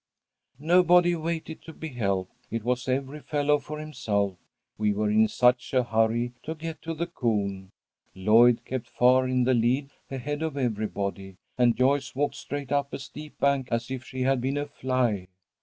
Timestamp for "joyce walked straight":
11.77-12.71